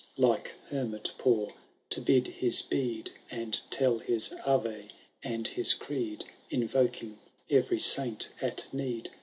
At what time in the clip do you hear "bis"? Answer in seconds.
5.55-5.75